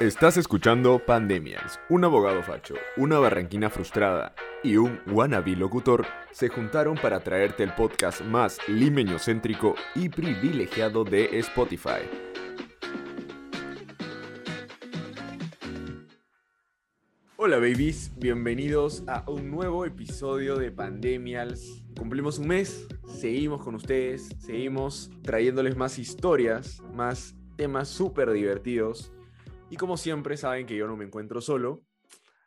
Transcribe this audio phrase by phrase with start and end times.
[0.00, 1.78] Estás escuchando Pandemias.
[1.90, 4.34] Un abogado facho, una barranquina frustrada
[4.64, 11.38] y un wannabe locutor se juntaron para traerte el podcast más limeño-céntrico y privilegiado de
[11.40, 12.00] Spotify.
[17.36, 21.82] Hola babies, bienvenidos a un nuevo episodio de Pandemials.
[21.98, 29.12] Cumplimos un mes, seguimos con ustedes, seguimos trayéndoles más historias, más temas súper divertidos.
[29.72, 31.86] Y como siempre saben que yo no me encuentro solo,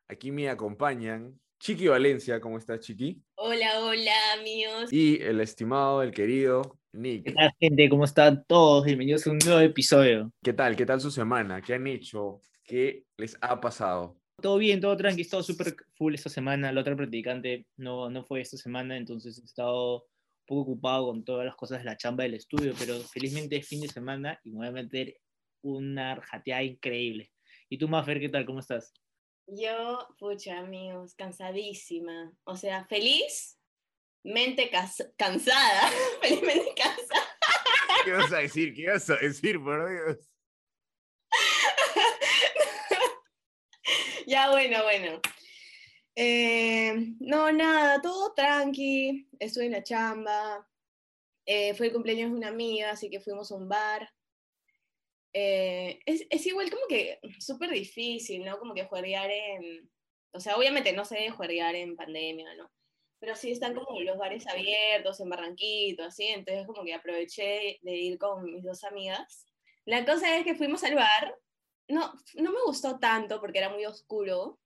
[0.09, 3.23] aquí me acompañan Chiqui Valencia, ¿cómo estás Chiqui?
[3.35, 4.91] Hola, hola amigos.
[4.91, 7.23] Y el estimado, el querido Nick.
[7.23, 7.87] ¿Qué tal, gente?
[7.87, 8.83] ¿Cómo están todos?
[8.83, 10.33] Bienvenidos a un nuevo episodio.
[10.43, 10.75] ¿Qué tal?
[10.75, 11.61] ¿Qué tal su semana?
[11.61, 12.41] ¿Qué han hecho?
[12.61, 14.17] ¿Qué les ha pasado?
[14.41, 16.73] Todo bien, todo tranqui, he estado súper full esta semana.
[16.73, 21.23] La otra practicante no, no fue esta semana, entonces he estado un poco ocupado con
[21.23, 24.49] todas las cosas de la chamba del estudio, pero felizmente es fin de semana y
[24.49, 25.15] me voy a meter
[25.63, 27.31] una jateada increíble.
[27.69, 28.45] ¿Y tú, Mafer, qué tal?
[28.45, 28.93] ¿Cómo estás?
[29.47, 32.31] Yo, pucha amigos, cansadísima.
[32.43, 33.59] O sea, feliz,
[34.23, 35.89] mente cas- cansada.
[36.21, 37.27] Felizmente cansada.
[38.05, 38.73] ¿Qué vas a decir?
[38.75, 40.29] ¿Qué vas a decir, por Dios?
[44.27, 45.19] ya, bueno, bueno.
[46.15, 49.27] Eh, no, nada, todo tranqui.
[49.39, 50.67] Estuve en la chamba.
[51.45, 54.09] Eh, fue el cumpleaños de una amiga, así que fuimos a un bar.
[55.33, 58.59] Eh, es, es igual como que súper difícil, ¿no?
[58.59, 59.89] Como que juerguear en...
[60.31, 62.71] O sea, obviamente no se debe juerguear en pandemia, ¿no?
[63.19, 66.27] Pero sí están como los bares abiertos en Barranquito, así.
[66.27, 69.47] Entonces como que aproveché de ir con mis dos amigas.
[69.85, 71.37] La cosa es que fuimos al bar.
[71.87, 74.59] No, no me gustó tanto porque era muy oscuro.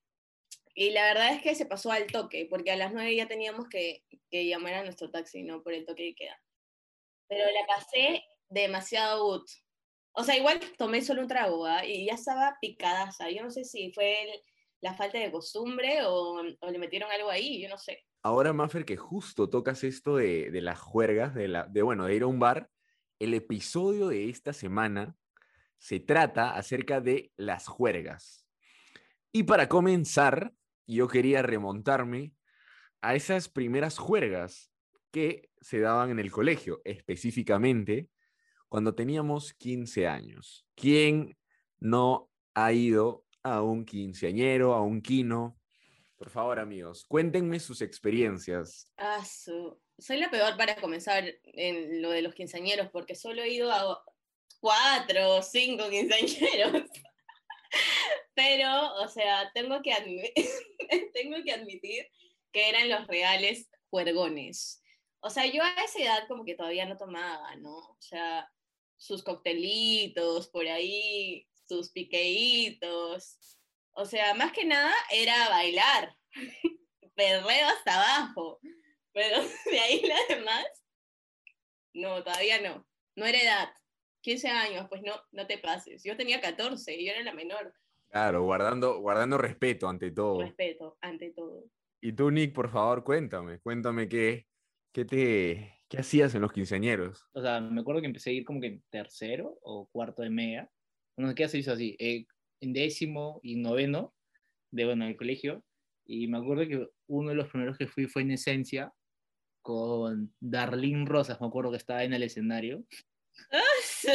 [0.73, 3.67] Y la verdad es que se pasó al toque, porque a las nueve ya teníamos
[3.67, 5.63] que, que llamar a nuestro taxi, ¿no?
[5.63, 6.39] Por el toque de queda.
[7.27, 9.45] Pero la pasé demasiado good.
[10.19, 11.85] O sea, igual tomé solo un trago, ¿ah?
[11.85, 13.29] Y ya estaba picadaza.
[13.29, 14.41] Yo no sé si fue el-
[14.81, 18.03] la falta de costumbre o, o le metieron algo ahí, yo no sé.
[18.23, 22.15] Ahora, Maffer, que justo tocas esto de, de las juergas, de, la, de, bueno, de
[22.15, 22.69] ir a un bar,
[23.19, 25.15] el episodio de esta semana
[25.79, 28.47] se trata acerca de las juergas.
[29.31, 30.53] Y para comenzar,
[30.87, 32.33] yo quería remontarme
[33.01, 34.71] a esas primeras juergas
[35.11, 38.09] que se daban en el colegio, específicamente
[38.69, 40.65] cuando teníamos 15 años.
[40.75, 41.37] ¿Quién
[41.79, 45.57] no ha ido a un quinceañero, a un quino?
[46.17, 48.91] Por favor, amigos, cuéntenme sus experiencias.
[48.97, 53.49] Ah, su- Soy la peor para comenzar en lo de los quinceañeros, porque solo he
[53.53, 54.03] ido a
[54.59, 56.83] cuatro o cinco quinceañeros.
[58.35, 60.31] Pero, o sea, tengo que, admi-
[61.13, 62.07] tengo que admitir
[62.51, 64.83] que eran los reales juergones.
[65.19, 67.75] O sea, yo a esa edad como que todavía no tomaba, ¿no?
[67.75, 68.47] O sea,
[68.97, 73.57] sus coctelitos por ahí, sus piqueitos.
[73.91, 76.15] O sea, más que nada era bailar.
[77.15, 78.59] Perreo hasta abajo.
[79.13, 79.37] Pero
[79.71, 80.65] de ahí la demás,
[81.93, 82.87] no, todavía no.
[83.15, 83.69] No era edad.
[84.21, 86.03] 15 años, pues no, no te pases.
[86.03, 87.73] Yo tenía 14 y yo era la menor.
[88.09, 90.41] Claro, guardando, guardando respeto ante todo.
[90.41, 91.63] Respeto, ante todo.
[92.01, 94.47] Y tú, Nick, por favor, cuéntame, cuéntame qué,
[94.91, 97.27] qué te, qué hacías en los quinceañeros.
[97.33, 100.29] O sea, me acuerdo que empecé a ir como que en tercero o cuarto de
[100.29, 100.69] media.
[101.17, 101.95] No sé qué se hizo así.
[101.99, 102.25] eh,
[102.59, 104.15] en décimo y noveno
[104.71, 105.63] de, bueno, del colegio.
[106.05, 108.93] Y me acuerdo que uno de los primeros que fui fue en esencia
[109.61, 111.39] con Darlene Rosas.
[111.41, 112.83] Me acuerdo que estaba en el escenario.
[113.83, 114.07] Sí.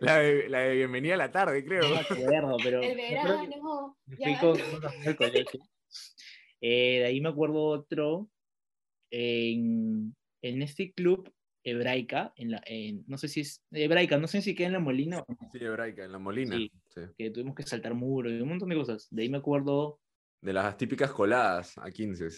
[0.00, 1.88] La de, la de bienvenida a la tarde, creo.
[1.88, 2.82] No acuerdo, pero.
[2.82, 3.98] El verano.
[4.06, 5.60] Fui con amigos del colegio.
[6.60, 8.30] Eh, de ahí me acuerdo otro
[9.16, 11.32] en, en este club
[11.62, 14.80] hebraica, en la, en- no sé si es hebraica, no sé si queda en la
[14.80, 16.56] Molina, o no, Sí, hebraica, en la Molina.
[16.56, 16.70] Sí.
[16.88, 17.00] sí.
[17.16, 19.06] que tuvimos que saltar muro y un montón de cosas.
[19.10, 20.00] De ahí me acuerdo,
[20.42, 22.28] De las típicas coladas a 15.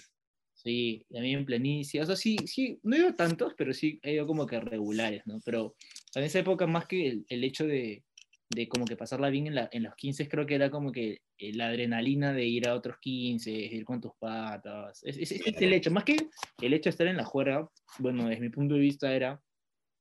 [0.53, 4.12] sí, también en planicie, o sea, sí, sí, no he ido tantos, pero sí he
[4.14, 5.38] ido como que regulares, ¿no?
[5.44, 5.75] Pero
[6.14, 8.05] en esa época más que el, el hecho de,
[8.50, 11.22] de como que pasarla bien en, la, en los 15, creo que era como que
[11.38, 15.02] eh, la adrenalina de ir a otros 15, ir con tus patas.
[15.04, 16.16] Es, es- es el hecho, más que
[16.62, 19.43] el hecho de estar en la juerga, bueno, desde mi punto de vista era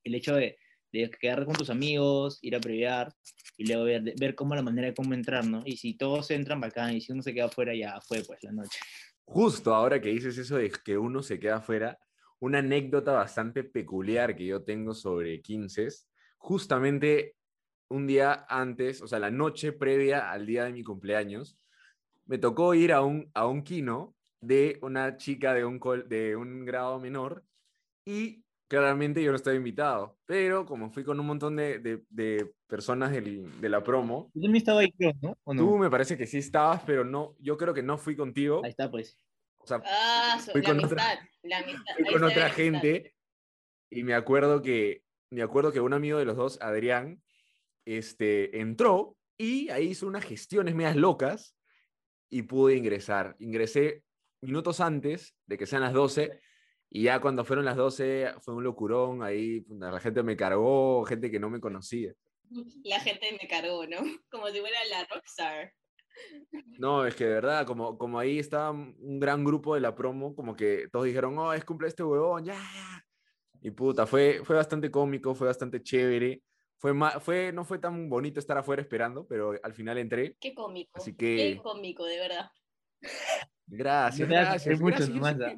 [0.03, 0.57] el hecho de,
[0.92, 3.12] de quedar con tus amigos, ir a previar
[3.57, 5.63] y luego ver, ver cómo la manera de cómo entrar, ¿no?
[5.65, 8.51] Y si todos entran bacán y si uno se queda afuera, ya fue pues la
[8.51, 8.80] noche.
[9.24, 11.97] Justo ahora que dices eso de que uno se queda afuera,
[12.39, 15.88] una anécdota bastante peculiar que yo tengo sobre 15,
[16.38, 17.36] justamente
[17.90, 21.58] un día antes, o sea, la noche previa al día de mi cumpleaños,
[22.26, 26.36] me tocó ir a un, a un kino de una chica de un, col- de
[26.36, 27.44] un grado menor
[28.06, 32.52] y claramente yo no estaba invitado, pero como fui con un montón de, de- de
[32.68, 35.38] personas del- de la promo, Yo también estaba ahí, ¿no?
[35.44, 35.62] ¿O no?
[35.62, 38.62] tú me parece que sí estabas, pero no, yo creo que no fui contigo.
[38.64, 39.18] Ahí está, pues.
[39.60, 40.94] O sea, Ah, Fui la con amistad.
[40.98, 41.94] otra- la amistad.
[41.96, 42.64] fui ahí con se ve otra la amistad.
[42.64, 43.16] gente
[43.92, 47.22] y me acuerdo que me acuerdo que un amigo de los dos, Adrián,
[47.86, 51.56] este, entró y ahí hizo unas gestiones medias locas
[52.30, 53.36] y pude ingresar.
[53.40, 54.04] Ingresé
[54.42, 56.40] minutos antes de que sean las 12
[56.90, 61.30] y ya cuando fueron las 12 fue un locurón, ahí la gente me cargó, gente
[61.30, 62.14] que no me conocía.
[62.84, 63.98] La gente me cargó, ¿no?
[64.30, 65.74] Como si fuera la rockstar.
[66.80, 70.34] No, es que de verdad, como, como ahí estaba un gran grupo de la promo,
[70.34, 73.06] como que todos dijeron, oh, es cumple este huevón, ya, ya.
[73.62, 76.42] Y puta, fue, fue bastante cómico, fue bastante chévere.
[76.77, 80.36] Fue, fue, no fue tan bonito estar afuera esperando, pero al final entré.
[80.39, 80.92] Qué cómico.
[80.95, 82.50] Así Qué que- cómico, de verdad.
[83.68, 84.80] Gracias, gracias.
[84.80, 85.57] gracias, sé ¿ah?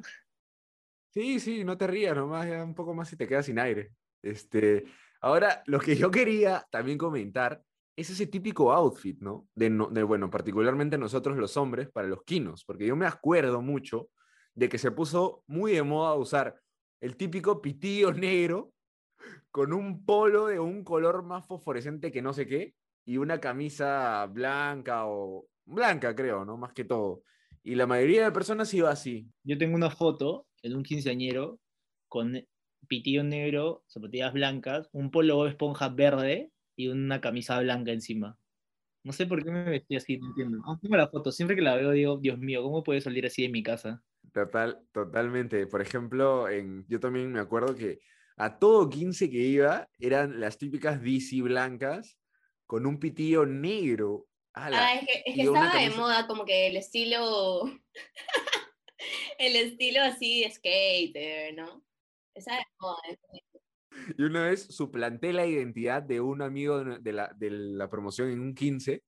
[1.12, 3.92] Sí, sí, no te rías nomás, ya un poco más y te quedas sin aire.
[4.22, 4.84] Este,
[5.20, 7.62] ahora, lo que yo quería también comentar
[7.96, 9.48] es ese típico outfit, ¿no?
[9.54, 13.60] De, no- de, bueno, particularmente nosotros los hombres para los quinos, porque yo me acuerdo
[13.60, 14.10] mucho
[14.54, 16.60] de que se puso muy de moda usar
[17.00, 18.72] el típico pitillo negro
[19.50, 22.74] con un polo de un color más fosforescente que no sé qué
[23.04, 26.56] y una camisa blanca o blanca, creo, ¿no?
[26.56, 27.22] Más que todo.
[27.62, 29.28] Y la mayoría de personas iba así.
[29.44, 31.60] Yo tengo una foto en un quinceañero
[32.08, 32.40] con
[32.86, 38.38] pitillo negro, zapatillas blancas, un polo Bob esponja verde y una camisa blanca encima.
[39.04, 40.60] No sé por qué me vestí así, no entiendo.
[40.64, 43.42] Aún tengo la foto, siempre que la veo digo, Dios mío, ¿cómo puede salir así
[43.42, 44.02] de mi casa?
[44.32, 45.66] Total, totalmente.
[45.66, 48.00] Por ejemplo, en, yo también me acuerdo que
[48.38, 52.18] a todo 15 que iba eran las típicas DC blancas
[52.66, 54.26] con un pitillo negro.
[54.54, 54.78] ¡Hala!
[54.78, 57.62] Ah, es que, es que estaba de camisa- moda como que el estilo.
[59.38, 61.84] el estilo así de skater, ¿no?
[62.34, 62.98] Estaba de moda.
[64.16, 68.30] Y una vez suplanté la identidad de un amigo de de la, de la promoción
[68.30, 69.02] en un 15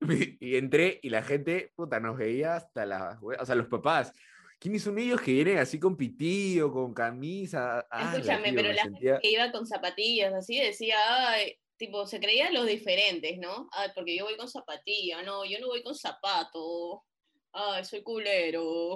[0.40, 3.18] y entré y la gente, puta, nos veía hasta la...
[3.20, 4.12] O sea, los papás.
[4.58, 7.80] ¿Quiénes son ellos que vienen así con pitillo, con camisa?
[7.90, 8.54] ¡Hala, Escúchame, tío!
[8.56, 10.96] pero la sentía- gente que iba con zapatillas así decía,
[11.30, 13.68] ay, tipo, se creían los diferentes, ¿no?
[13.72, 17.04] Ay, porque yo voy con zapatilla, no, yo no voy con zapato.
[17.52, 18.94] Ay, soy culero.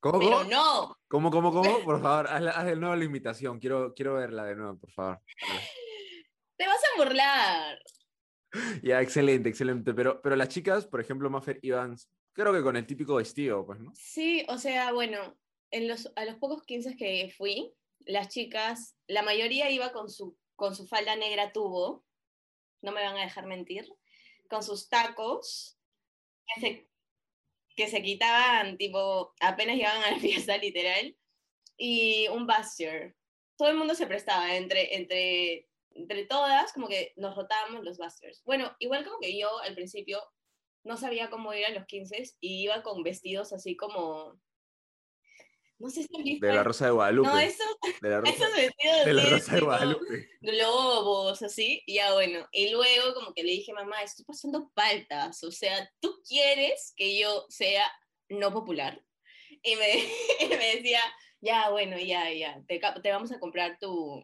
[0.00, 1.62] ¿Cómo, Pero no, ¿Cómo, cómo, cómo?
[1.84, 3.58] Por favor, haz de nuevo la imitación.
[3.60, 5.20] Quiero, quiero verla de nuevo, por favor.
[6.56, 7.78] te vas a burlar.
[8.82, 9.94] Ya, excelente, excelente.
[9.94, 11.96] Pero, pero las chicas, por ejemplo, Maffer, iban,
[12.32, 13.92] creo que con el típico vestido, pues, ¿no?
[13.94, 15.36] Sí, o sea, bueno,
[15.70, 20.36] en los, a los pocos 15 que fui, las chicas, la mayoría iba con su,
[20.56, 22.04] con su falda negra tubo,
[22.82, 23.88] no me van a dejar mentir,
[24.48, 25.78] con sus tacos,
[26.46, 26.88] que se,
[27.76, 31.16] que se quitaban, tipo, apenas llegaban a la fiesta, literal,
[31.76, 33.16] y un buster.
[33.56, 38.42] Todo el mundo se prestaba, entre, entre, entre todas, como que nos rotábamos los busters.
[38.44, 40.20] Bueno, igual como que yo al principio
[40.84, 44.40] no sabía cómo ir a los 15 y iba con vestidos así como.
[45.78, 46.46] No sé si han visto.
[46.46, 47.28] De la Rosa de Guadalupe.
[47.28, 47.66] No, esos,
[48.00, 50.28] de la Rosa, esos vestidos de la Rosa de Guadalupe.
[50.40, 52.46] globos, así, y ya bueno.
[52.52, 55.42] Y luego, como que le dije, mamá, estoy pasando paltas.
[55.42, 57.84] O sea, ¿tú quieres que yo sea
[58.28, 59.02] no popular?
[59.62, 59.94] Y me,
[60.40, 61.00] y me decía,
[61.40, 64.22] ya, bueno, ya, ya, te vamos a comprar tu,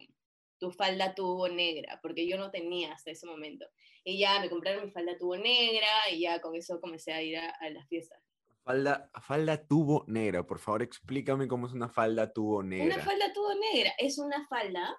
[0.59, 3.65] tu falda tubo negra, porque yo no tenía hasta ese momento.
[4.03, 7.37] Y ya me compraron mi falda tubo negra y ya con eso comencé a ir
[7.37, 8.21] a, a las fiestas.
[8.63, 10.45] Falda, falda tubo negra.
[10.45, 12.95] Por favor, explícame cómo es una falda tubo negra.
[12.95, 14.95] Una falda tubo negra es una falda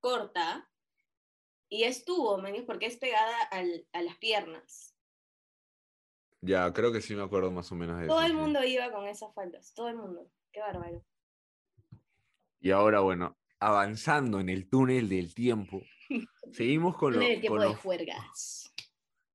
[0.00, 0.68] corta
[1.68, 2.66] y es tubo, ¿me entiendes?
[2.66, 4.94] Porque es pegada al- a las piernas.
[6.42, 8.26] Ya, creo que sí me acuerdo más o menos de Todo eso.
[8.26, 8.36] el sí.
[8.38, 10.28] mundo iba con esas faldas, todo el mundo.
[10.52, 11.04] Qué bárbaro.
[12.60, 15.82] Y ahora, bueno, avanzando en el túnel del tiempo,
[16.52, 18.72] seguimos con, lo- el tiempo con de los juergas.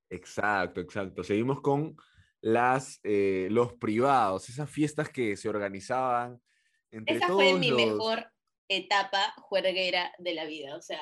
[0.10, 1.24] Exacto, exacto.
[1.24, 1.96] Seguimos con
[2.42, 6.42] las, eh, los privados, esas fiestas que se organizaban
[6.92, 8.32] entre Esa todos fue mi los- mejor
[8.70, 10.76] etapa juerguera de la vida.
[10.76, 11.02] O sea,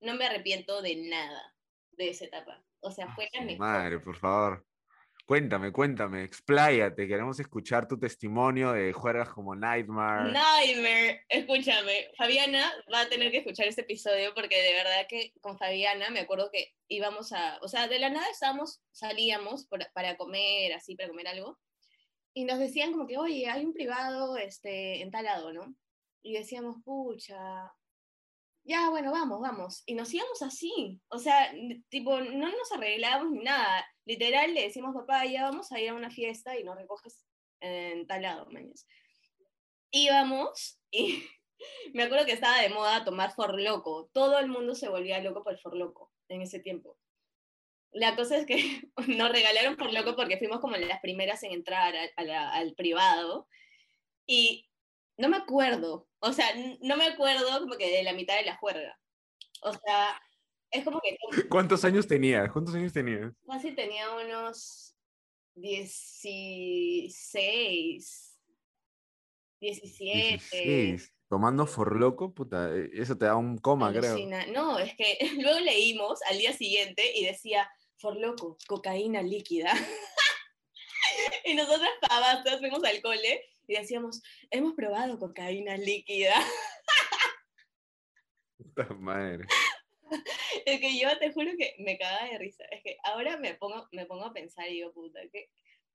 [0.00, 1.54] no me arrepiento de nada
[1.92, 2.62] de esa etapa.
[2.80, 3.66] O sea, fue la Su mejor.
[3.66, 4.66] Madre, por favor.
[5.26, 7.08] Cuéntame, cuéntame, expláyate.
[7.08, 10.30] Queremos escuchar tu testimonio de juegas como Nightmare.
[10.32, 15.56] Nightmare, escúchame, Fabiana va a tener que escuchar este episodio porque de verdad que con
[15.56, 20.18] Fabiana me acuerdo que íbamos a, o sea, de la nada estábamos, salíamos por- para
[20.18, 21.58] comer, así, para comer algo,
[22.34, 25.74] y nos decían como que, oye, hay un privado este, en tal lado, ¿no?
[26.22, 27.72] Y decíamos, pucha,
[28.62, 29.82] ya, bueno, vamos, vamos.
[29.86, 31.50] Y nos íbamos así, o sea,
[31.88, 33.86] tipo, no nos arreglábamos ni nada.
[34.06, 37.24] Literal le decimos, papá, ya vamos a ir a una fiesta y nos recoges
[37.60, 38.86] en tal lado, mañas
[39.94, 41.24] íbamos y,
[41.94, 44.10] me acuerdo que estaba de moda tomar Forloco.
[44.12, 46.98] Todo el mundo se volvía loco por el Forloco en ese tiempo.
[47.92, 52.08] La cosa es que nos regalaron Forloco porque fuimos como las primeras en entrar a-
[52.16, 53.48] a la- al privado.
[54.26, 54.68] Y
[55.16, 56.46] no me acuerdo, o sea,
[56.80, 58.98] no me acuerdo como que de la mitad de la juerga.
[59.62, 60.20] O sea,
[60.74, 61.16] es como que
[61.48, 62.52] ¿Cuántos años tenías?
[62.52, 63.32] ¿Cuántos años tenías?
[63.46, 64.94] fácil tenía unos
[65.54, 68.38] 16,
[69.60, 70.42] 17.
[70.50, 71.14] 16.
[71.28, 74.16] Tomando forloco, puta, eh, eso te da un coma, creo.
[74.52, 79.72] No, es que luego leímos al día siguiente y decía, Forloco, cocaína líquida.
[81.44, 86.34] y nosotras pavastas fuimos al cole y decíamos, hemos probado cocaína líquida.
[88.58, 89.46] Puta madre.
[90.66, 92.64] Es que yo te juro que me cagaba de risa.
[92.70, 95.50] Es que ahora me pongo, me pongo a pensar y digo, puta, qué,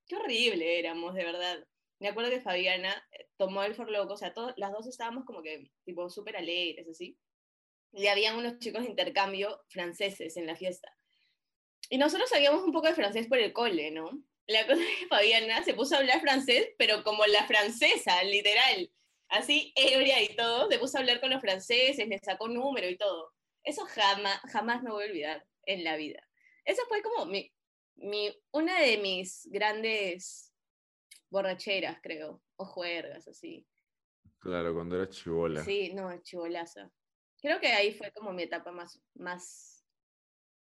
[0.08, 1.66] qué horrible éramos, de verdad.
[2.00, 5.42] Me acuerdo que Fabiana eh, tomó el forloco, o sea, todas, las dos estábamos como
[5.42, 7.18] que, tipo, súper alegres, así.
[7.92, 10.92] Y habían unos chicos de intercambio franceses en la fiesta.
[11.89, 14.24] Y nosotros sabíamos un poco de francés por el cole, ¿no?
[14.48, 18.92] La cosa es que Fabiana se puso a hablar francés, pero como la francesa, literal.
[19.28, 22.98] Así, ebria y todo, se puso a hablar con los franceses, le sacó número y
[22.98, 23.32] todo.
[23.70, 26.28] Eso jamás, jamás me voy a olvidar en la vida.
[26.66, 27.54] Esa fue como mi,
[27.98, 30.52] mi, una de mis grandes
[31.30, 33.68] borracheras, creo, o juergas, así.
[34.40, 35.64] Claro, cuando era chivola.
[35.64, 36.92] Sí, no, chivolaza.
[37.40, 39.86] Creo que ahí fue como mi etapa más, más,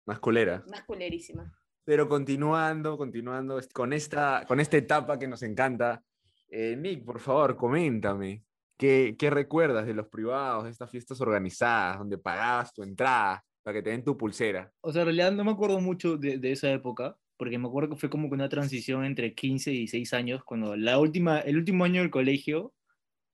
[0.05, 0.65] Más culera.
[0.67, 1.57] más culerísima.
[1.85, 6.03] Pero continuando, continuando con esta, con esta etapa que nos encanta,
[6.49, 8.43] eh, Nick, por favor, coméntame.
[8.77, 13.77] ¿Qué, ¿Qué recuerdas de los privados, de estas fiestas organizadas, donde pagabas tu entrada para
[13.77, 14.73] que te den tu pulsera?
[14.81, 17.91] O sea, en realidad no me acuerdo mucho de, de esa época, porque me acuerdo
[17.91, 21.57] que fue como que una transición entre 15 y 16 años, cuando la última, el
[21.57, 22.75] último año del colegio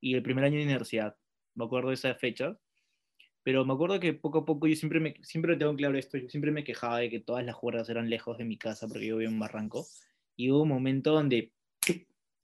[0.00, 1.16] y el primer año de universidad.
[1.54, 2.58] Me acuerdo de esa fecha.
[3.44, 6.28] Pero me acuerdo que poco a poco yo siempre, me, siempre tengo claro esto, yo
[6.28, 9.16] siempre me quejaba de que todas las juergas eran lejos de mi casa porque yo
[9.16, 9.87] vivía en un barranco.
[10.37, 11.52] Y hubo un momento donde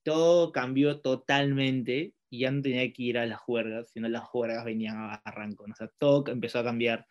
[0.03, 4.65] todo cambió totalmente y ya no tenía que ir a las juergas, sino las juergas
[4.65, 5.67] venían a barranco.
[5.67, 5.73] ¿no?
[5.73, 7.07] O sea, todo empezó a cambiar.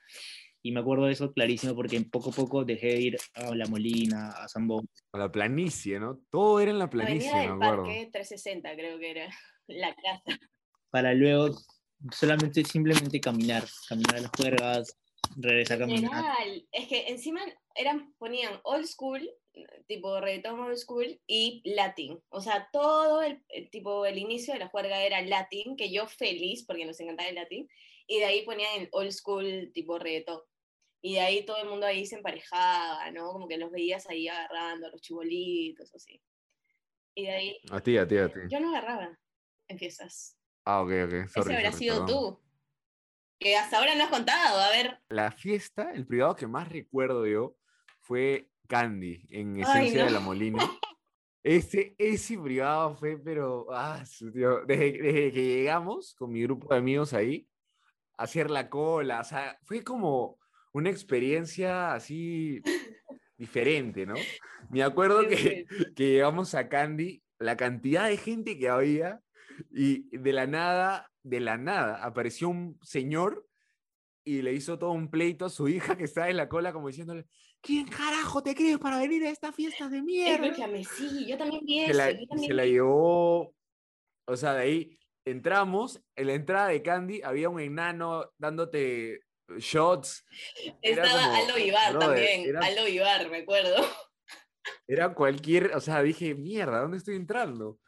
[0.62, 3.68] Y me acuerdo de eso clarísimo porque poco a poco dejé de ir a La
[3.68, 4.90] Molina, a Zambón.
[5.14, 6.20] A la planicie, ¿no?
[6.30, 7.84] Todo era en la planicie, Avenida me acuerdo.
[7.86, 9.28] Parque 360 creo que era
[9.68, 10.40] la casa.
[10.90, 11.56] para luego
[12.12, 14.98] solamente simplemente caminar, caminar a las juergas,
[15.36, 16.12] regresar a caminar.
[16.12, 17.42] Literal, es que encima
[17.76, 19.22] eran, ponían old school,
[19.88, 22.22] tipo reggaetón old school y latin.
[22.30, 26.08] O sea, todo el, el tipo, el inicio de la juerga era latin, que yo
[26.08, 27.68] feliz porque nos encantaba el latin,
[28.08, 30.42] y de ahí ponían el old school tipo reggaetón.
[31.02, 33.32] Y de ahí todo el mundo ahí se emparejaba, ¿no?
[33.32, 36.22] Como que los veías ahí agarrando a los chibolitos, así.
[37.16, 38.40] Y de ahí, A ti, a ti, a ti.
[38.50, 39.18] yo no agarraba
[39.68, 40.38] en fiestas.
[40.66, 41.14] Ah, ok, ok.
[41.14, 42.08] Ese sorry, habrá sorry, sido perdón.
[42.36, 42.44] tú.
[43.40, 45.00] Que hasta ahora no has contado, a ver.
[45.10, 47.56] La fiesta, el privado que más recuerdo yo
[48.02, 50.64] fue Candy, en Ay, Esencia de la Molina.
[51.44, 56.80] Ese, ese privado fue, pero, ah, tío, desde, desde que llegamos con mi grupo de
[56.80, 57.48] amigos ahí,
[58.18, 60.38] a hacer la cola, o sea, fue como
[60.74, 62.62] una experiencia así
[63.38, 64.16] diferente, ¿no?
[64.70, 69.22] Me acuerdo que, que llegamos a Candy, la cantidad de gente que había,
[69.72, 73.48] y de la nada, de la nada, apareció un señor
[74.28, 76.88] y le hizo todo un pleito a su hija que estaba en la cola como
[76.88, 77.26] diciéndole,
[77.62, 80.46] ¿quién carajo te crees para venir a esta fiesta de mierda?
[80.48, 83.56] Escúchame, sí, yo también vi Se la, yo se también la vi- llevó,
[84.28, 89.22] o sea, de ahí entramos, en la entrada de Candy había un enano dándote
[89.58, 90.26] shots.
[90.82, 92.50] Estaba como, Aldo brother, también.
[92.50, 93.76] era- Aldo Vivar, me acuerdo.
[94.88, 97.80] Era cualquier, o sea, dije, mierda, ¿dónde estoy entrando?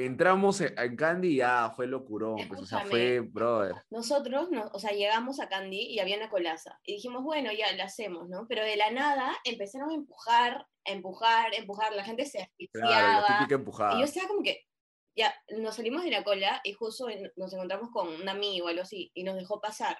[0.00, 3.74] Entramos en Candy y ya fue locurón, pues, o sea, fue, brother.
[3.90, 6.78] Nosotros, no, o sea, llegamos a Candy y había una colaza.
[6.84, 8.46] Y dijimos, bueno, ya la hacemos, ¿no?
[8.48, 11.92] Pero de la nada empezaron a empujar, a empujar, a empujar.
[11.94, 13.46] La gente se Claro, la asfixiaba.
[13.50, 13.96] empujada.
[13.96, 14.64] Y yo estaba como que,
[15.16, 18.82] ya, nos salimos de la cola y justo nos encontramos con un amigo o algo
[18.82, 19.98] así y nos dejó pasar.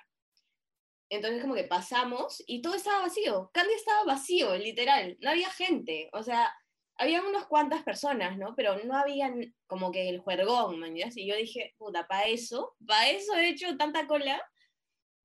[1.11, 3.51] Entonces como que pasamos y todo estaba vacío.
[3.53, 5.17] Candy estaba vacío, literal.
[5.21, 6.09] No había gente.
[6.13, 6.55] O sea,
[6.99, 8.55] había unas cuantas personas, ¿no?
[8.57, 10.97] Pero no habían como que el juergón, man.
[10.97, 14.43] Y yo dije, puta, para eso, para eso he hecho tanta cola.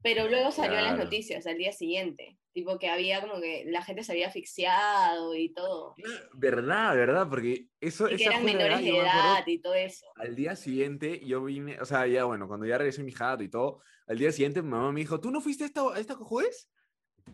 [0.01, 2.37] Pero luego salió en las noticias al día siguiente.
[2.51, 5.95] Tipo que había como que la gente se había asfixiado y todo.
[6.33, 10.05] Verdad, verdad, porque eso Y que eran menores de edad y todo eso.
[10.15, 13.49] al día siguiente yo vine, o sea, ya bueno, cuando ya regresé mi jato y
[13.49, 16.15] todo, al día siguiente mi mamá me dijo, ¿tú no fuiste a esta, a esta
[16.15, 16.69] juez?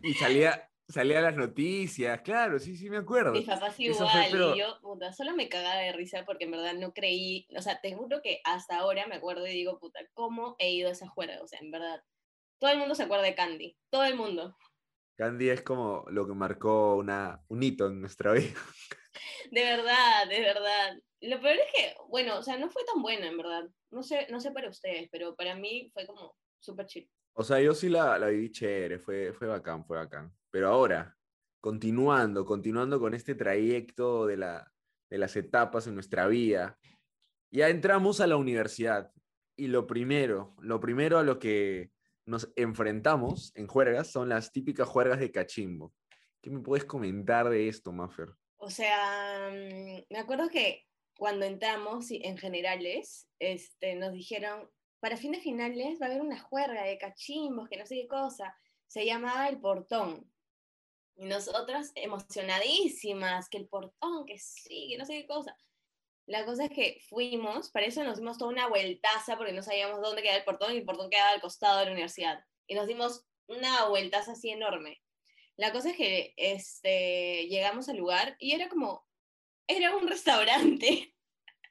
[0.02, 3.32] Y salía, salía las noticias, claro, sí, sí me acuerdo.
[3.32, 6.52] Mis papás fue, igual, pero- y yo, puta, solo me cagaba de risa porque en
[6.52, 10.00] verdad no creí, o sea, te juro que hasta ahora me acuerdo y digo, puta,
[10.14, 11.40] ¿cómo he ido a esa juerga?
[11.42, 12.02] O sea, en verdad,
[12.58, 14.56] todo el mundo se acuerda de Candy, todo el mundo.
[15.16, 18.58] Candy es como lo que marcó una, un hito en nuestra vida.
[19.50, 20.96] De verdad, de verdad.
[21.20, 23.64] Lo peor es que, bueno, o sea, no fue tan buena, en verdad.
[23.90, 27.10] No sé, no sé para ustedes, pero para mí fue como súper chill.
[27.34, 30.32] O sea, yo sí la, la viví chévere, fue, fue bacán, fue bacán.
[30.50, 31.16] Pero ahora,
[31.60, 34.72] continuando, continuando con este trayecto de, la,
[35.08, 36.78] de las etapas en nuestra vida,
[37.50, 39.12] ya entramos a la universidad.
[39.56, 41.92] Y lo primero, lo primero a lo que
[42.26, 45.92] nos enfrentamos en juergas son las típicas juergas de cachimbo.
[46.40, 48.30] ¿Qué me puedes comentar de esto, Maffer?
[48.56, 50.86] O sea, mm, me acuerdo que
[51.18, 56.38] cuando entramos en generales, este, nos dijeron, para fin de finales va a haber una
[56.38, 58.56] juerga de cachimbos, que no sé qué cosa.
[58.86, 60.30] Se llamaba El Portón.
[61.16, 65.56] Y nosotras emocionadísimas, que el portón, que sí, que no sé qué cosa.
[66.26, 70.00] La cosa es que fuimos, para eso nos dimos toda una vueltaza porque no sabíamos
[70.00, 72.44] dónde quedaba el portón y el portón quedaba al costado de la universidad.
[72.66, 75.02] Y nos dimos una vueltaza así enorme.
[75.56, 79.04] La cosa es que este, llegamos al lugar y era como,
[79.66, 81.14] era un restaurante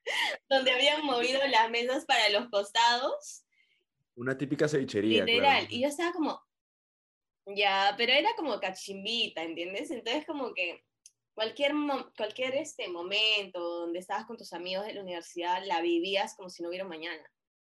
[0.50, 3.46] donde habían movido las mesas para los costados,
[4.16, 5.60] Una típica cevichería, literal.
[5.60, 5.68] claro.
[5.70, 6.42] Y yo estaba como,
[7.56, 9.90] ya, pero era como cachimbita, ¿entiendes?
[9.92, 10.84] Entonces como que
[11.34, 11.74] cualquier,
[12.18, 16.62] cualquier este momento donde estabas con tus amigos de la universidad, la vivías como si
[16.62, 17.24] no hubiera mañana.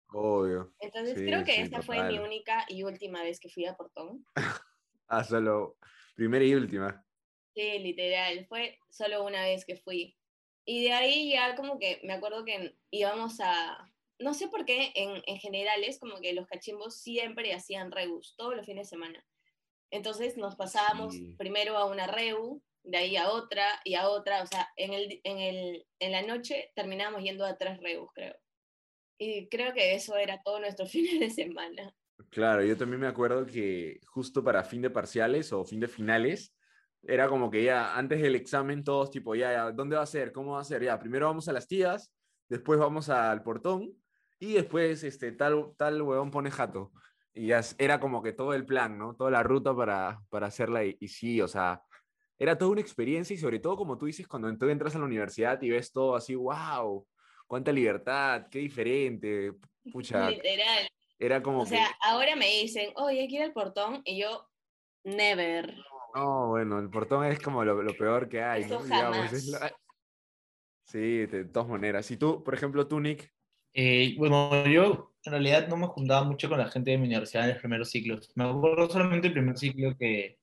[0.09, 0.73] Obvio.
[0.79, 2.25] Entonces Sí, creo que sí, esta fue mi total.
[2.27, 4.25] única y última vez que fui a Portón.
[5.07, 5.77] Ah, solo
[6.15, 7.05] primera y última.
[7.53, 10.17] Sí, literal, fue solo una vez que fui.
[10.65, 14.91] Y de ahí ya como que me acuerdo que íbamos a, no sé por qué,
[14.95, 18.89] en, en general es como que los cachimbos siempre hacían rebus, todos los fines de
[18.97, 19.25] semana.
[19.91, 21.35] Entonces nos pasábamos Sí.
[21.37, 25.21] primero a una rebu, de ahí a otra y a otra, o sea, en, el,
[25.23, 28.35] en, el, en la noche terminábamos yendo a tres rebus, creo.
[29.17, 31.95] Y creo que eso era todo nuestro fines de semana.
[32.29, 36.54] Claro, yo también me acuerdo que justo para fin de parciales o fin de finales,
[37.07, 40.31] era como que ya antes del examen todos tipo, ya, ya, ¿dónde va a ser?
[40.31, 40.83] ¿Cómo va a ser?
[40.83, 42.11] Ya, primero vamos a las tías,
[42.49, 43.93] después vamos al portón
[44.39, 46.91] y después este, tal, tal huevón pone jato.
[47.33, 49.15] Y ya era como que todo el plan, ¿no?
[49.15, 51.81] Toda la ruta para, para hacerla y, y sí, o sea,
[52.37, 55.05] era toda una experiencia y sobre todo como tú dices, cuando tú entras a la
[55.05, 57.05] universidad y ves todo así, wow,
[57.47, 59.53] cuánta libertad, qué diferente,
[59.91, 60.87] pucha, Literal.
[61.19, 61.71] era como O que...
[61.71, 64.49] sea, ahora me dicen, oye, hay que ir al portón, y yo,
[65.03, 65.75] never.
[66.15, 68.85] No, bueno, el portón es como lo, lo peor que hay, Eso ¿no?
[68.85, 69.47] Digamos, es jamás.
[69.47, 69.59] lo-
[70.83, 72.05] Sí, de todas maneras.
[72.05, 73.31] Si tú, por ejemplo, tú, Nick,
[73.73, 77.43] Eh, bueno, yo en realidad no me juntaba mucho con la gente de mi universidad
[77.45, 78.31] en los primeros ciclos.
[78.35, 80.39] Me acuerdo solamente el primer ciclo que,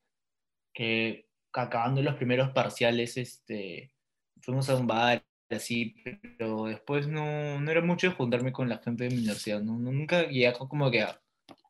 [0.75, 3.95] que acabando los primeros parciales, este,
[4.43, 5.97] fuimos a un bar, así,
[6.39, 9.63] pero después no, no era mucho de juntarme con la gente de mi universidad.
[9.63, 11.22] no- nunca llegué como que a,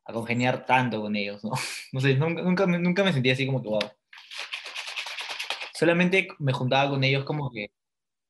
[0.05, 1.51] a congeniar tanto con ellos, ¿no?
[1.93, 3.79] No sé, nunca, nunca, me, nunca me sentí así como que, wow.
[5.73, 7.71] Solamente me juntaba con ellos como que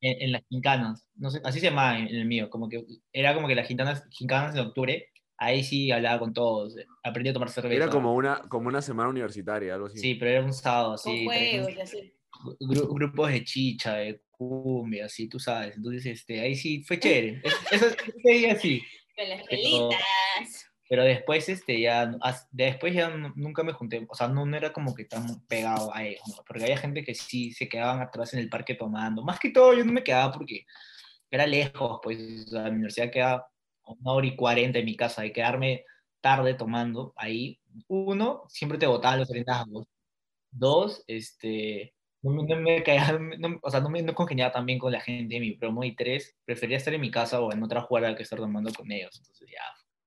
[0.01, 2.83] en, en las quincanas, no sé, así se llamaba en, en el mío, como que
[3.12, 5.07] era como que las quincanas, quincanas de octubre,
[5.38, 7.75] ahí sí hablaba con todos, eh, aprendí a tomar cerveza.
[7.75, 9.97] era como una, como una semana universitaria, algo así.
[9.99, 12.13] Sí, pero era un sábado Con así, juegos así.
[12.59, 17.41] gru- grupos de chicha, de cumbia, así, tú sabes, entonces este, ahí sí fue chévere,
[17.43, 18.81] Es- eso ese día sí,
[19.15, 19.49] Con las Pero-
[19.89, 20.69] pelitas.
[20.89, 22.12] Pero después este, ya,
[22.52, 26.04] después ya nu- nunca me junté, o sea, no, era como que tan pegado a
[26.06, 26.43] ellos, ¿no?
[26.48, 29.74] porque había gente que sí se quedaban atrás en el parque tomando, más que todo
[29.74, 30.65] yo no me quedaba porque
[31.32, 34.96] era lejos, pues o sea, la universidad queda a una hora y cuarenta de mi
[34.96, 35.86] casa, de quedarme
[36.22, 39.88] tarde tomando ahí, uno, siempre te botaban los harina-agos.
[40.52, 44.80] dos, este, no, no me caía, no- o sea, no me no congeniaba tan bien
[44.80, 47.63] con la gente de mi promo, y tres, prefería estar en mi casa o en
[47.63, 49.63] otra juega que estar tomando con ellos, entonces ya,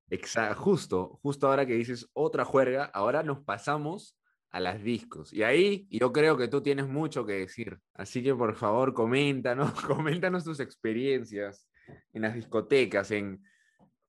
[0.09, 4.17] Exacto, justo, justo ahora que dices otra juerga, ahora nos pasamos
[4.49, 5.33] a las discos.
[5.33, 7.77] Y ahí yo creo que tú tienes mucho que decir.
[7.93, 11.67] Así que por favor, coméntanos, coméntanos tus experiencias
[12.13, 13.11] en las discotecas.
[13.11, 13.43] En...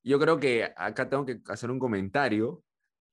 [0.03, 2.63] Yo creo que acá tengo que hacer un comentario.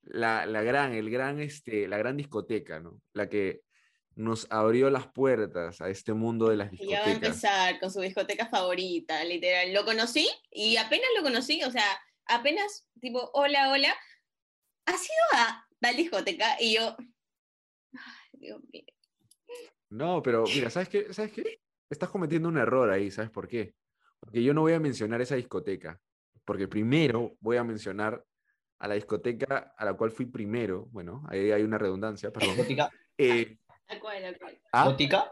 [0.03, 3.01] La, la gran, el gran, este, la gran discoteca, ¿no?
[3.13, 3.61] La que
[4.13, 7.43] nos abrió las puertas a este mundo de las Y ya va a discotecas.
[7.43, 9.73] empezar con su discoteca favorita, literal.
[9.73, 11.83] Lo conocí y apenas lo conocí, o sea,
[12.27, 13.93] apenas, tipo, hola, hola,
[14.85, 16.57] ¿has ido a tal discoteca?
[16.59, 16.95] Y yo,
[17.93, 18.83] ay, Dios mío.
[19.89, 21.13] No, pero mira, ¿sabes qué?
[21.13, 21.61] ¿Sabes qué?
[21.89, 23.75] Estás cometiendo un error ahí, ¿sabes por qué?
[24.19, 26.01] Porque yo no voy a mencionar esa discoteca,
[26.43, 28.23] porque primero voy a mencionar
[28.79, 32.55] a la discoteca a la cual fui primero, bueno, ahí hay una redundancia, perdón.
[32.57, 33.57] discoteca, Eh,
[33.87, 34.61] ¿A cuál, a cuál?
[34.73, 34.85] ¿Ah?
[34.85, 35.31] Gótica.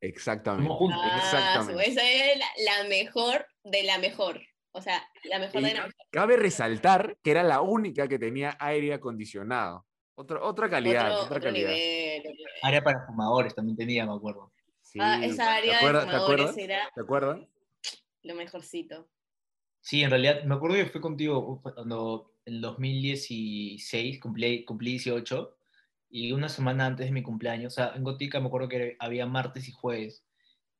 [0.00, 0.70] Exactamente.
[0.92, 1.84] Ah, Exactamente.
[1.84, 2.46] su- esa es la,
[2.82, 4.42] la mejor de la mejor.
[4.76, 5.94] O sea, la mejor Y mejor.
[6.10, 9.86] cabe resaltar que era la única que tenía aire acondicionado.
[10.16, 11.70] Otro- otra calidad, Otro, otra otro calidad.
[11.70, 12.22] nivel.
[12.24, 12.46] nivel.
[12.62, 14.52] Área para fumadores también tenía, me acuerdo.
[14.82, 16.04] Sí, Ah, esa área ¿te de acuerdas?
[16.04, 16.58] ¿Te fumadores acuerdas?
[16.58, 17.48] era ¿Te acuerdan?
[18.22, 19.08] lo mejorcito.
[19.80, 25.56] Sí, en realidad, me acuerdo que fue contigo cuando en 2016 cumplí, cumplí 18
[26.10, 29.26] y una semana antes de mi cumpleaños, o sea, en Gótica me acuerdo que había
[29.26, 30.24] martes y jueves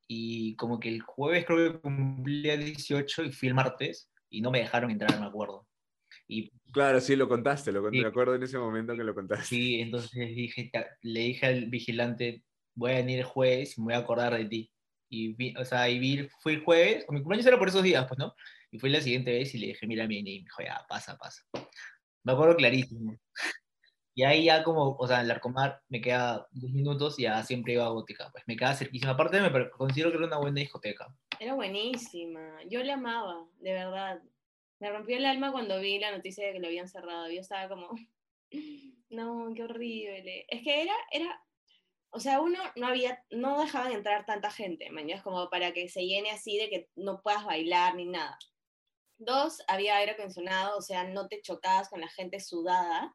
[0.07, 4.51] y como que el jueves creo que cumplía 18 y fui el martes y no
[4.51, 5.67] me dejaron entrar, me acuerdo.
[6.29, 8.03] Y Claro, sí, lo contaste, lo conté, Sí.
[8.03, 9.47] me acuerdo en ese momento que lo contaste.
[9.47, 13.87] sí, entonces dije, "Ta- le dije al vigilante, voy a venir el jueves y me
[13.87, 14.71] voy a acordar de ti.
[15.09, 17.83] Y vi, o sea, y vi, fui el jueves, o mi cumpleaños era por esos
[17.83, 18.35] días, pues, ¿no?
[18.73, 21.17] Y fui la siguiente vez y le dije, mira, viene, y me dijo, ya, pasa,
[21.17, 21.43] pasa.
[22.25, 23.17] Me acuerdo clarísimo.
[24.17, 27.73] Y ahí ya como, o sea, en Larcomar me queda 10 minutos y ya siempre
[27.73, 29.13] iba a Gótica, pues me queda cerquísima.
[29.13, 31.13] Aparte me considero que era una buena discoteca.
[31.41, 32.63] Era buenísima.
[32.69, 34.23] Yo la amaba, de verdad.
[34.79, 37.29] Me rompió el alma cuando vi la noticia de que lo habían cerrado.
[37.29, 37.91] Yo estaba como,
[39.11, 40.47] no, qué horrible.
[40.49, 41.43] Es que era, era,
[42.11, 46.07] o sea, uno no había, no dejaban entrar tanta gente, mañana como para que se
[46.07, 48.39] llene así de que no puedas bailar ni nada.
[49.19, 53.13] Dos, había aire acondicionado, o sea, no te chocabas con la gente sudada.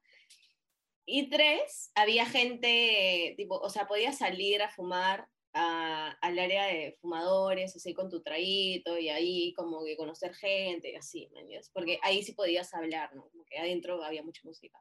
[1.11, 6.95] Y tres, había gente, tipo, o sea, podías salir a fumar a- al área de
[7.01, 11.71] fumadores, así con tu traguito y ahí como que conocer gente y así, ¿me entiendes?
[11.73, 13.27] Porque ahí sí podías hablar, ¿no?
[13.31, 14.79] Como que adentro había mucha música.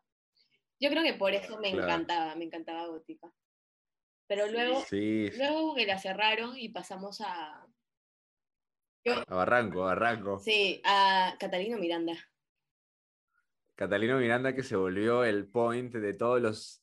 [0.79, 1.85] Yo creo que por eso me Claro.
[1.85, 3.33] encantaba, me encantaba Gótica.
[4.27, 7.67] Pero luego, Sí, luego que la cerraron y pasamos a,
[9.07, 10.39] a Barranco, a Barranco.
[10.39, 12.13] sí, a Catalino Miranda.
[13.79, 16.83] Catalino Miranda que se volvió el point de todos los,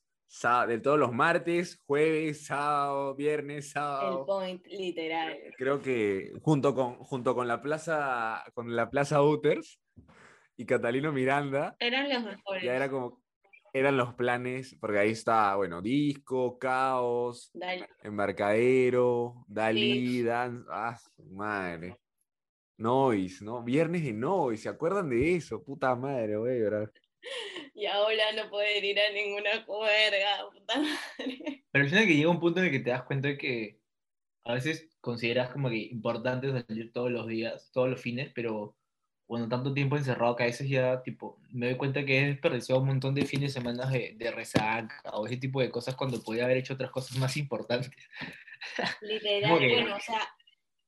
[0.65, 4.25] de todos los martes, jueves, sábado, viernes, El sábado.
[4.25, 5.37] point, literal.
[5.57, 9.77] Creo que junto con, junto con la plaza, con la plaza Outers
[10.55, 12.63] y Catalino Miranda, Eran los mejores.
[12.63, 13.21] ya era como,
[13.73, 17.51] eran los planes, porque ahí está, bueno, disco, caos,
[18.03, 21.97] embarcadero, Dalí, dance, ah, su madre.
[22.77, 23.63] Noise, ¿no?
[23.63, 25.63] Viernes de Noise, ¿se acuerdan de eso?
[25.63, 26.91] Puta madre, güey, bro.
[27.77, 31.65] Y ahora no pueden ir a ninguna juerga, puta madre.
[31.71, 33.81] Pero al final que llega un punto en el que te das cuenta de que
[34.45, 38.77] a veces consideras como que importante salir todos los días, todos los fines, pero
[39.25, 42.81] cuando tanto tiempo encerrado que a veces ya tipo me doy cuenta que he desperdiciado
[42.81, 46.21] un montón de fines de semana de, de resaca o ese tipo de cosas cuando
[46.21, 47.91] podía haber hecho otras cosas más importantes.
[49.01, 50.21] Literal, bueno, o sea,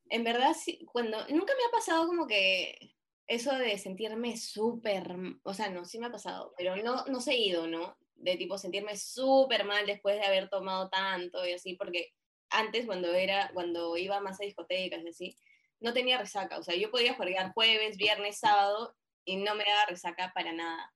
[0.10, 2.96] en verdad, sí, cuando, nunca me ha pasado como que
[3.28, 7.68] eso de sentirme súper, o sea, no, sí me ha pasado, pero no, no seguido,
[7.68, 7.98] ¿no?
[8.16, 12.14] De tipo sentirme súper mal después de haber tomado tanto y así, porque
[12.50, 15.38] antes cuando era, cuando iba más a discotecas y así,
[15.80, 19.86] no tenía resaca, o sea, yo podía jugar jueves, viernes, sábado y no me daba
[19.88, 20.94] resaca para nada.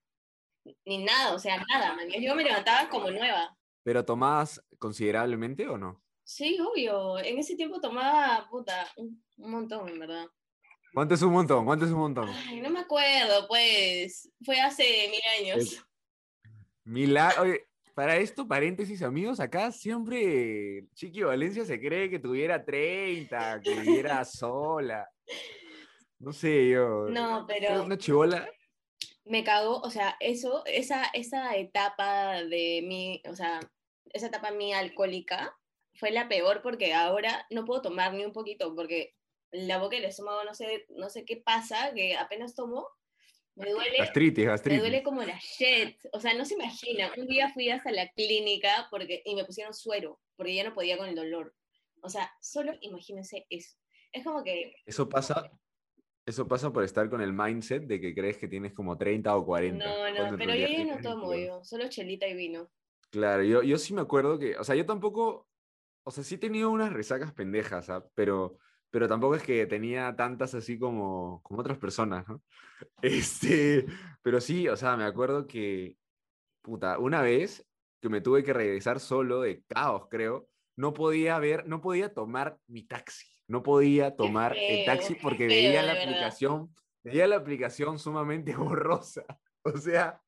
[0.86, 2.08] Ni nada, o sea, nada, man.
[2.10, 3.58] Yo me levantaba como nueva.
[3.84, 6.02] ¿Pero tomabas considerablemente o no?
[6.34, 7.20] Sí, obvio.
[7.20, 10.26] En ese tiempo tomaba, puta, un, un montón, en verdad.
[10.94, 11.66] ¿Cuánto es un montón?
[11.66, 12.30] ¿Cuánto es un montón?
[12.48, 14.32] Ay, no me acuerdo, pues.
[14.46, 15.58] Fue hace mil años.
[15.58, 23.60] Es- Oye, para esto, paréntesis, amigos, acá siempre Chiqui Valencia se cree que tuviera 30,
[23.62, 25.10] que viviera sola.
[26.20, 27.08] No sé, yo.
[27.10, 28.50] No, ¿Eres pero Una chivola.
[29.26, 33.60] me cagó, o sea, eso, esa, esa etapa de mi, o sea,
[34.14, 35.58] esa etapa mía alcohólica
[36.02, 39.14] fue la peor porque ahora no puedo tomar ni un poquito porque
[39.52, 42.88] la boca y el estómago no sé, no sé qué pasa, que apenas tomo,
[43.54, 43.98] me duele.
[44.00, 44.80] Gastritis, Me gastritis.
[44.80, 45.96] duele como la shit.
[46.12, 47.12] O sea, no se imagina.
[47.18, 50.98] Un día fui hasta la clínica porque, y me pusieron suero porque ya no podía
[50.98, 51.54] con el dolor.
[52.02, 53.78] O sea, solo imagínense eso.
[54.12, 55.52] Es como que, Eso pasa.
[56.26, 59.46] Eso pasa por estar con el mindset de que crees que tienes como 30 o
[59.46, 59.86] 40.
[59.86, 61.60] no, no, pero yo ya no tomo 22.
[61.60, 62.72] yo, solo chelita y vino.
[63.12, 65.48] Claro, yo, yo sí me acuerdo que, o sea, yo tampoco,
[66.04, 68.04] o sea, sí he tenido unas resacas pendejas, ¿ah?
[68.16, 68.58] pero,
[68.90, 72.42] pero tampoco es que tenía tantas así como, como otras personas, ¿no?
[73.02, 73.86] Este,
[74.22, 75.98] pero sí, o sea, me acuerdo que,
[76.62, 77.66] puta, una vez
[78.02, 82.58] que me tuve que regresar solo de caos, creo, no podía ver, no podía tomar
[82.68, 88.56] mi taxi, no podía tomar el taxi porque veía la aplicación, veía la aplicación sumamente
[88.58, 89.24] borrosa.
[89.64, 90.20] O sea,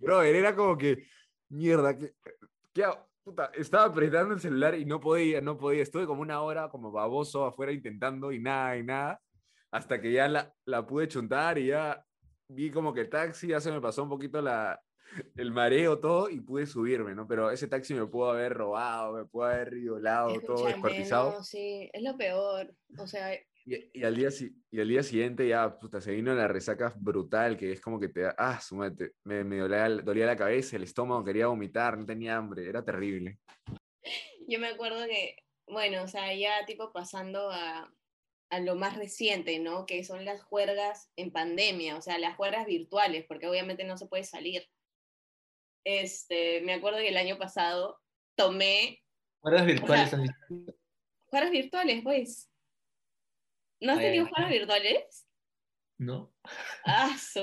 [0.00, 1.06] brother, era como que,
[1.48, 2.12] mierda, ¿qué,
[2.72, 3.09] qué hago?
[3.22, 5.82] Puta, estaba apretando el celular y no podía, no podía.
[5.82, 9.20] Estuve como una hora como baboso afuera intentando y nada, y nada.
[9.70, 12.04] Hasta que ya la, la pude chuntar y ya
[12.48, 14.80] vi como que el taxi, ya se me pasó un poquito la,
[15.36, 17.26] el mareo, todo, y pude subirme, ¿no?
[17.26, 21.32] Pero ese taxi me pudo haber robado, me pudo haber violado, todo descuartizado.
[21.32, 22.74] no, sí, es lo peor.
[22.98, 23.30] O sea,
[23.72, 24.30] Y, y al día,
[24.72, 28.08] y al día siguiente ya, puta, se vino la resaca brutal, que es como que
[28.08, 31.46] te da, ah, su madre, te- me, me dolía, dolía la cabeza, el estómago, quería
[31.46, 33.38] vomitar, no tenía hambre, era terrible.
[34.48, 35.36] yo me acuerdo que,
[35.68, 37.94] bueno, o sea, ya tipo pasando a,
[38.50, 39.86] a lo más reciente, ¿no?
[39.86, 44.06] Que son las juergas en pandemia, o sea, las juergas virtuales, porque obviamente no se
[44.08, 44.64] puede salir.
[45.84, 48.00] Este, me acuerdo que el año pasado
[48.36, 49.02] tomé
[49.40, 50.74] Juegos virtuales sea, son distintos.
[51.30, 52.49] juergas virtuales, pues.
[53.80, 54.30] ¿No has Ah, tenido ya.
[54.30, 55.26] juergas virtuales?
[56.00, 56.32] ¿no?
[56.84, 57.40] Ah, su,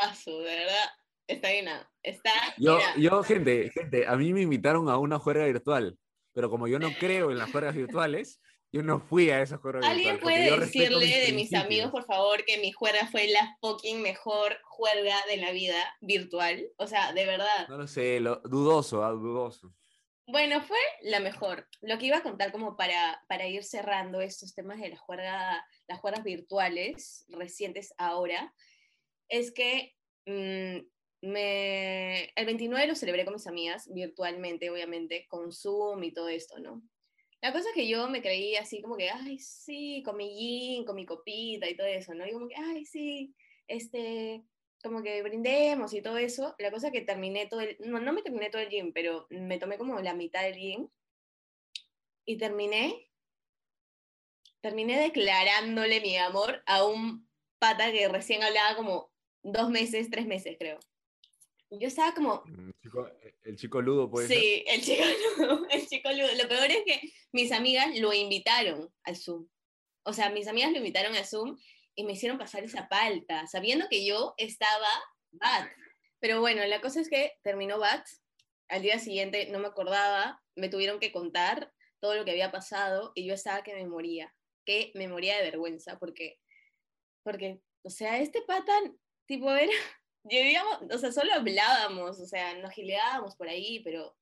[0.00, 0.84] ah, su, de verdad,
[1.26, 1.68] está bien,
[2.02, 5.98] está Yo, mira, yo, gente, gente, a mí me invitaron a una juerga virtual,
[6.32, 9.88] pero como yo no creo en las juergas virtuales, yo no fui a esa juerga
[9.88, 13.56] ¿Alguien puede yo respeto decirle de mis amigos, por favor, que mi juerga fue la
[13.60, 16.64] fucking mejor juerga de la vida virtual?
[16.76, 17.66] O sea, de verdad.
[17.68, 19.74] No lo sé, lo, dudoso, ah, dudoso.
[20.30, 21.66] Bueno, fue la mejor.
[21.80, 26.22] Lo que iba a contar como para, para ir cerrando estos temas de las juergas
[26.22, 28.54] virtuales recientes ahora,
[29.30, 29.94] es que
[30.26, 30.80] mm,
[31.22, 36.58] me, el 29 lo celebré con mis amigas, virtualmente, obviamente, con Zoom y todo esto,
[36.58, 36.82] ¿no?
[37.40, 40.84] La cosa es que yo me creí así como que, ay, sí, con mi gin,
[40.84, 42.26] con mi copita y todo eso, ¿no?
[42.26, 43.34] Y como que, ay, sí,
[43.66, 44.44] este,
[44.82, 46.54] como que brindemos y todo eso.
[46.58, 49.58] La cosa que terminé todo el, no, no me terminé todo el gin, pero me
[49.58, 50.90] tomé como la mitad del gin
[52.24, 53.10] y terminé,
[54.60, 59.10] terminé declarándole mi amor a un pata que recién hablaba como
[59.42, 60.78] dos meses, tres meses, creo.
[61.70, 63.10] Yo estaba como, El chico,
[63.42, 64.38] el chico ludo puede ser.
[64.38, 65.04] Sí, el chico
[65.38, 66.28] ludo, el chico ludo.
[66.40, 69.48] Lo peor es que mis amigas lo invitaron al Zoom.
[70.04, 71.58] O sea, mis amigas lo invitaron al Zoom
[71.98, 74.86] y me hicieron pasar esa palta, sabiendo que yo estaba
[75.32, 75.66] bad.
[76.20, 78.04] Pero bueno, la cosa es que terminó bad.
[78.68, 83.10] Al día siguiente no me acordaba, me tuvieron que contar todo lo que había pasado
[83.16, 84.32] y yo estaba que me moría,
[84.64, 86.38] que me moría de vergüenza porque,
[87.24, 88.72] porque, o sea, este pata,
[89.26, 89.72] tipo, era,
[90.22, 94.16] llevíamos, o sea, solo hablábamos, o sea, nos gileábamos por ahí, pero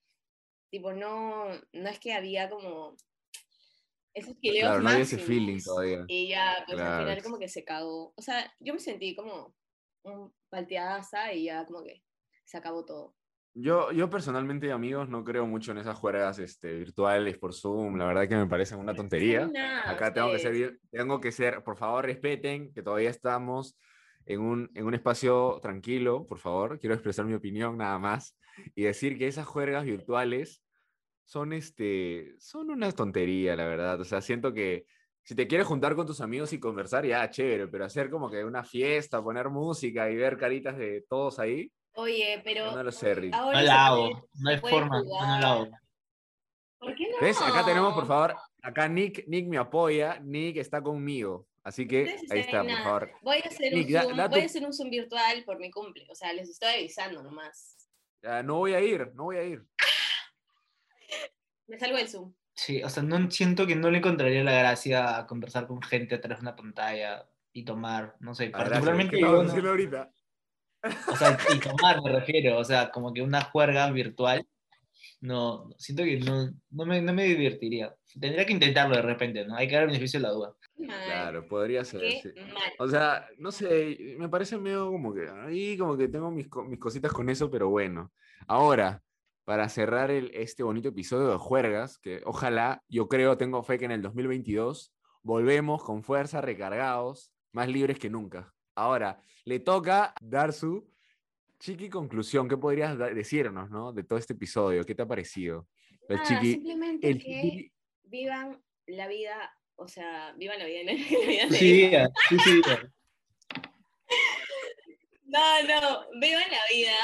[0.70, 2.96] tipo, no, no es que había como
[4.16, 6.04] esos gileos Claro, no había ese feeling todavía.
[6.08, 7.04] Y ya, pues al Claro.
[7.04, 8.14] final como que se cagó.
[8.16, 9.54] O sea, yo me sentí como
[10.04, 12.02] un palteadaza y ya como que
[12.44, 13.14] se acabó todo.
[13.52, 17.96] Yo, yo personalmente, amigos, no creo mucho en esas juergas este, virtuales por Zoom.
[17.96, 19.46] La verdad que me parecen una tontería.
[19.52, 23.78] Nada, Acá tengo que ser, tengo que ser, por favor, respeten que todavía estamos
[24.24, 26.78] en un, en un espacio tranquilo, por favor.
[26.78, 28.38] Quiero expresar mi opinión nada más
[28.74, 30.62] y decir que esas juergas virtuales
[31.26, 34.00] son, este, son una tontería, la verdad.
[34.00, 34.86] O sea, siento que
[35.22, 38.44] si te quieres juntar con tus amigos y conversar, ya, chévere, pero hacer como que
[38.44, 43.14] una fiesta, poner música y ver caritas de todos ahí, Oye, pero no lo sé,
[43.14, 43.34] Rick.
[43.34, 45.68] ahora No la hago, no hay forma, no la hago.
[46.78, 47.16] ¿Por qué no?
[47.20, 47.40] ¿Ves?
[47.40, 51.48] Acá tenemos, por favor, acá Nick, Nick me apoya, Nick está conmigo.
[51.64, 52.84] Así que ahí está, en por nada.
[52.84, 53.10] favor.
[53.22, 55.70] Voy a hacer Nick, un Zoom, da voy a hacer un Zoom virtual por mi
[55.70, 56.06] cumple.
[56.10, 57.88] O sea, les estoy avisando nomás.
[58.22, 59.64] Ya, no voy a ir, no voy a ir.
[61.68, 62.32] Me salgo del Zoom.
[62.54, 66.14] Sí, o sea, no siento que no le encontraría la gracia a conversar con gente
[66.14, 68.68] a través de una pantalla y tomar, no sé, gracias.
[68.70, 70.10] particularmente ¿Qué yo estamos no- haciendo ahorita?
[71.12, 74.46] o sea, y tomar me refiero, o sea, como que una juerga virtual,
[75.20, 77.94] no, siento que no, no, me, no me divertiría.
[78.20, 79.56] Tendría que intentarlo de repente, ¿no?
[79.56, 80.54] Hay que dar el beneficio de la duda.
[80.78, 81.04] Mal.
[81.06, 82.00] Claro, podría ser.
[82.00, 82.40] Qué sí.
[82.52, 82.72] mal.
[82.78, 86.78] O sea, no sé, me parece medio como que ahí como que tengo mis, mis
[86.78, 88.12] cositas con eso, pero bueno.
[88.46, 89.02] Ahora,
[89.46, 93.84] para cerrar el, este bonito episodio de Juergas, que ojalá, yo creo, tengo fe que
[93.84, 98.52] en el 2022 volvemos con fuerza, recargados, más libres que nunca.
[98.74, 100.90] Ahora, le toca dar su
[101.60, 102.48] chiqui conclusión.
[102.48, 103.92] ¿Qué podrías decirnos, no?
[103.92, 104.84] De todo este episodio.
[104.84, 105.68] ¿Qué te ha parecido?
[106.08, 110.92] El Nada, chiqui, simplemente el que vivan la vida, o sea, vivan la vida, ¿no?
[111.20, 111.90] La vida de- Sí,
[112.30, 112.60] sí, sí.
[115.28, 116.94] No, no, vivan la vida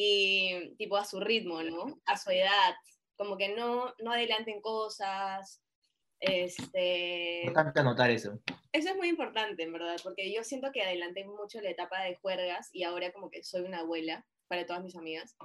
[0.00, 2.00] y tipo a su ritmo, ¿no?
[2.06, 2.76] A su edad.
[3.16, 5.60] Como que no, no adelanten cosas.
[6.20, 8.38] Este, Importante anotar eso.
[8.70, 12.14] eso es muy importante, en verdad, porque yo siento que adelanté mucho la etapa de
[12.14, 15.36] juergas y ahora como que soy una abuela para todas mis amigas.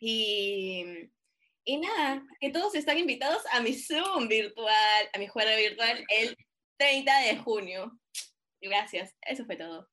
[0.00, 0.84] Y,
[1.64, 6.36] y nada, que todos están invitados a mi Zoom virtual, a mi juerga virtual el
[6.76, 7.96] 30 de junio.
[8.60, 9.88] Gracias, eso fue todo.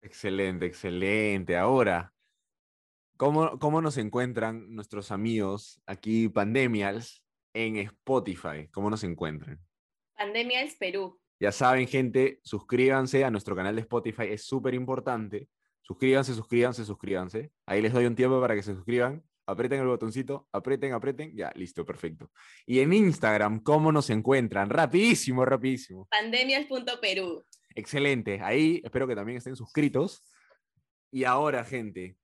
[0.00, 1.56] Excelente, excelente.
[1.56, 2.14] Ahora,
[3.18, 8.68] ¿cómo, cómo nos encuentran nuestros amigos aquí, Pandemials, en Spotify?
[8.72, 9.60] ¿Cómo nos encuentran?
[10.16, 11.20] Pandemia es Perú.
[11.38, 15.48] Ya saben, gente, suscríbanse a nuestro canal de Spotify, es súper importante.
[15.82, 17.52] Suscríbanse, suscríbanse, suscríbanse.
[17.66, 19.22] Ahí les doy un tiempo para que se suscriban.
[19.46, 21.34] Aprieten el botoncito, aprieten, aprieten.
[21.34, 22.30] Ya, listo, perfecto.
[22.66, 24.68] Y en Instagram, ¿cómo nos encuentran?
[24.68, 26.06] Rapidísimo, rapidísimo.
[26.10, 27.44] Pandemias.perú.
[27.74, 28.40] Excelente.
[28.42, 30.22] Ahí espero que también estén suscritos.
[31.10, 32.18] Y ahora, gente,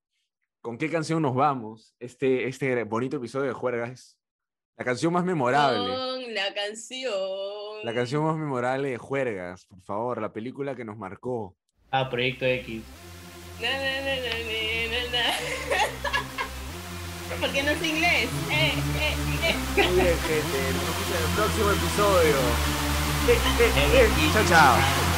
[0.65, 1.95] ¿con qué canción nos vamos?
[2.01, 4.19] Este, este bonito episodio de Juergas.
[4.79, 5.95] La canción más memorable.
[5.95, 7.13] Con la canción.
[7.85, 11.55] La canción más memorable de Juergas, por favor, la película que nos marcó.
[11.91, 12.83] Ah, Proyecto X.
[13.61, 14.33] Na, na, na, na,
[14.91, 15.25] na, na.
[17.41, 18.31] Porque no es inglés.
[18.51, 19.87] Eh, eh, eh.
[19.87, 20.59] Muy bien, gente.
[20.73, 22.37] Nos vemos en el próximo episodio.
[23.27, 24.31] Eh, eh, eh.
[24.35, 24.45] Chao.
[24.47, 25.14] Chao.